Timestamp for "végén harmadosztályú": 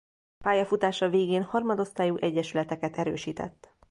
1.09-2.15